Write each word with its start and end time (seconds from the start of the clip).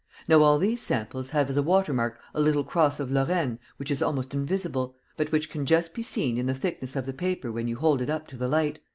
Now 0.27 0.41
all 0.41 0.57
these 0.57 0.81
samples 0.81 1.29
have 1.29 1.47
as 1.47 1.57
a 1.57 1.61
water 1.61 1.93
mark 1.93 2.19
a 2.33 2.41
little 2.41 2.63
cross 2.63 2.99
of 2.99 3.11
Lorraine 3.11 3.59
which 3.77 3.91
is 3.91 4.01
almost 4.01 4.33
invisible, 4.33 4.95
but 5.15 5.31
which 5.31 5.47
can 5.47 5.63
just 5.63 5.93
be 5.93 6.01
seen 6.01 6.39
in 6.39 6.47
the 6.47 6.55
thickness 6.55 6.95
of 6.95 7.05
the 7.05 7.13
paper 7.13 7.51
when 7.51 7.67
you 7.67 7.75
hold 7.75 8.01
it 8.01 8.09
up 8.09 8.25
to 8.29 8.35
the 8.37 8.47
light. 8.47 8.79